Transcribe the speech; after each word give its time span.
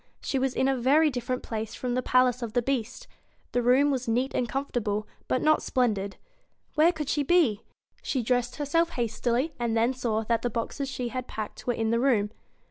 She 0.19 0.39
was 0.39 0.55
in 0.55 0.67
a 0.67 0.75
very 0.75 1.11
different 1.11 1.43
BEAST 1.43 1.47
place 1.49 1.75
f 1.75 1.83
rom 1.83 1.93
the 1.93 2.01
p 2.01 2.09
a 2.11 2.17
i 2.21 2.27
ace 2.29 2.41
O 2.41 2.47
f 2.47 2.53
the 2.53 2.63
Beast. 2.63 3.05
The 3.51 3.61
room 3.61 3.91
was 3.91 4.07
neat 4.07 4.33
and 4.33 4.49
comfortable, 4.49 5.07
but 5.27 5.43
not 5.43 5.61
splendid. 5.61 6.17
Where 6.73 6.91
could 6.91 7.07
she 7.07 7.21
be? 7.21 7.61
She 8.01 8.23
dressed 8.23 8.55
herself 8.55 8.89
hastily, 8.97 9.53
and 9.59 9.77
then 9.77 9.93
saw 9.93 10.23
that 10.23 10.41
the 10.41 10.49
boxes 10.49 10.89
she 10.89 11.09
had 11.09 11.27
packed 11.27 11.67
were 11.67 11.73
in 11.75 11.91
the 11.91 11.99
room. 11.99 12.31